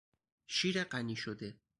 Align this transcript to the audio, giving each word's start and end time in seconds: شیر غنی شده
شیر 0.47 0.83
غنی 0.83 1.15
شده 1.15 1.59